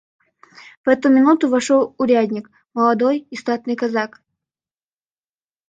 [0.83, 4.23] В эту минуту вошел урядник, молодой и статный казак.